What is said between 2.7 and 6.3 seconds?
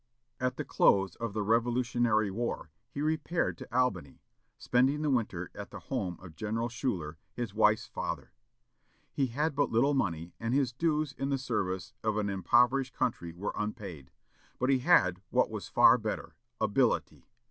he repaired to Albany, spending the winter at the home